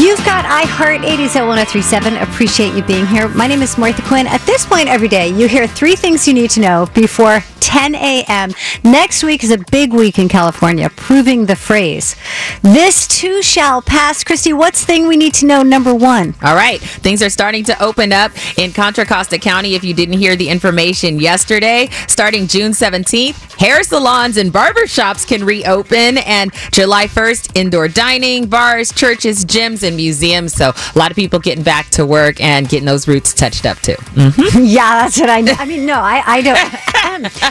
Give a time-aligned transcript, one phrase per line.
[0.00, 2.16] You've got iHeart 80s at 1037.
[2.16, 3.28] Appreciate you being here.
[3.28, 4.26] My name is Martha Quinn.
[4.26, 7.94] At this point every day, you hear three things you need to know before 10
[7.94, 8.52] a.m.
[8.82, 12.16] Next week is a big week in California, proving the phrase.
[12.62, 14.24] This too shall pass.
[14.24, 16.34] Christy, what's thing we need to know number one?
[16.42, 16.80] All right.
[16.80, 19.74] Things are starting to open up in Contra Costa County.
[19.76, 25.44] If you didn't hear the information yesterday, starting June 17th, hair salons and barbershops can
[25.44, 26.18] reopen.
[26.18, 30.52] And July 1st, indoor dining, bars, churches, gyms, and museums.
[30.52, 33.78] So a lot of people getting back to work and getting those roots touched up
[33.78, 33.96] too.
[34.72, 35.54] Yeah, that's what I know.
[35.58, 36.58] I mean, no, I, I don't.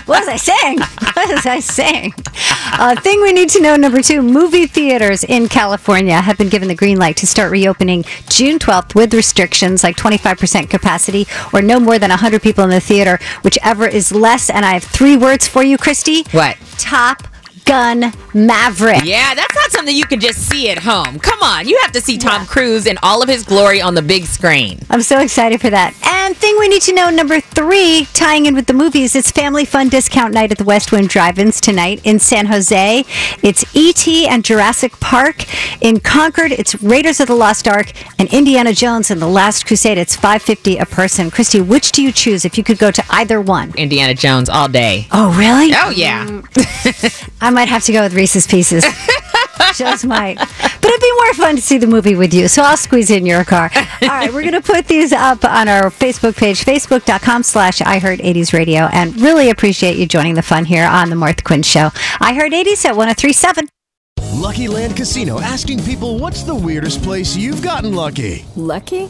[0.05, 0.79] What was I saying?
[1.11, 2.13] What was I saying?
[2.73, 6.67] Uh, thing we need to know number two movie theaters in California have been given
[6.67, 11.79] the green light to start reopening June 12th with restrictions like 25% capacity or no
[11.79, 14.49] more than 100 people in the theater, whichever is less.
[14.49, 16.23] And I have three words for you, Christy.
[16.31, 16.57] What?
[16.77, 17.27] Top
[17.65, 19.03] Gun Maverick.
[19.05, 21.19] Yeah, that's not something you can just see at home.
[21.19, 24.01] Come on, you have to see Tom Cruise in all of his glory on the
[24.01, 24.79] big screen.
[24.89, 25.93] I'm so excited for that.
[26.05, 29.65] And thing we need to know number three, tying in with the movies, it's Family
[29.65, 33.03] Fun Discount Night at the West Wind Drive-Ins tonight in San Jose.
[33.41, 34.27] It's E.T.
[34.27, 35.45] and Jurassic Park.
[35.81, 39.97] In Concord, it's Raiders of the Lost Ark and Indiana Jones and the Last Crusade.
[39.97, 41.31] It's 550 a person.
[41.31, 43.73] Christy, which do you choose if you could go to either one?
[43.75, 45.07] Indiana Jones all day.
[45.11, 45.71] Oh, really?
[45.75, 46.41] Oh yeah.
[47.41, 48.85] I might have to go with Reese's Pieces.
[49.75, 50.37] Just might.
[50.91, 53.25] But it'd be more fun to see the movie with you, so I'll squeeze in
[53.25, 53.71] your car.
[54.01, 58.19] All right, we're going to put these up on our Facebook page, facebook.com slash iHeart
[58.19, 61.91] 80s Radio, and really appreciate you joining the fun here on The Martha Quinn Show.
[62.19, 63.69] iHeart 80s at 1037.
[64.33, 68.45] Lucky Land Casino asking people what's the weirdest place you've gotten lucky?
[68.57, 69.09] Lucky?